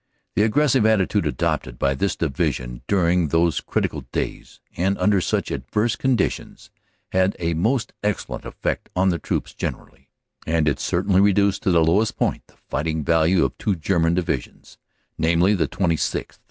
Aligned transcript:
The 0.33 0.41
aggressive 0.41 0.83
attitude 0.83 1.27
adopted 1.27 1.77
by 1.77 1.93
this 1.93 2.15
Divi 2.15 2.53
sion 2.53 2.81
during 2.87 3.27
those 3.27 3.61
critical 3.61 4.01
days 4.11 4.59
and 4.75 4.97
under 4.97 5.21
such 5.21 5.51
adverse 5.51 5.95
con 5.95 6.17
ditions 6.17 6.71
had 7.11 7.35
a 7.37 7.53
most 7.53 7.93
excellent 8.01 8.43
effect 8.43 8.89
on 8.95 9.09
the 9.09 9.19
troops 9.19 9.53
generally, 9.53 10.09
and 10.47 10.67
it 10.67 10.79
certainly 10.79 11.21
reduced 11.21 11.61
to 11.61 11.69
the 11.71 11.85
lowest 11.85 12.17
point 12.17 12.47
the 12.47 12.57
fighting 12.67 13.03
value 13.03 13.45
of 13.45 13.53
15 13.59 13.75
16 13.75 13.75
CANADA 13.75 13.75
S 13.75 13.75
HUNDRED 13.75 13.79
DAYS 13.79 13.83
two 13.83 13.93
German 13.93 14.13
Divisions, 14.47 14.77
namely, 15.19 15.53
the 15.53 15.67
26th. 15.67 16.39